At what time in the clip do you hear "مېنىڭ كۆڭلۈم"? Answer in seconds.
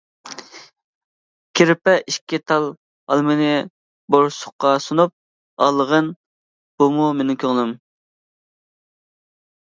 7.19-7.75